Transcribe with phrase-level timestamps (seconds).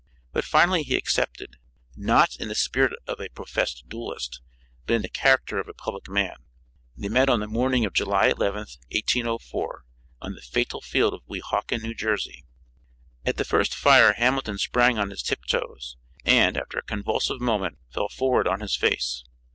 [0.33, 1.57] But finally he accepted,
[1.95, 4.41] not in the spirit of a professed duelist,
[4.87, 6.37] but in the character of a public man.
[6.97, 9.83] They met on the morning of July 11th, 1804,
[10.19, 12.45] on the fatal field of Weehawken, New Jersey.
[13.25, 17.77] At the first fire Hamilton sprang on his tip toes, and, after a convulsive movement,
[17.93, 19.23] fell forward on his face.